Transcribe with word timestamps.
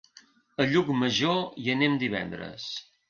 A 0.63 0.65
Llucmajor 0.71 1.37
hi 1.65 1.69
anem 1.75 1.99
divendres. 2.05 2.67